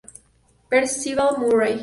[0.67, 1.77] Percival Murray